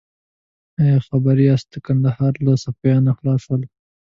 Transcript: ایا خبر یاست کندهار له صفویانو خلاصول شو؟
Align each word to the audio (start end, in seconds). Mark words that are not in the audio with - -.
ایا 0.81 0.97
خبر 1.07 1.37
یاست 1.47 1.71
کندهار 1.85 2.33
له 2.45 2.53
صفویانو 2.63 3.11
خلاصول 3.19 3.61
شو؟ 3.67 3.71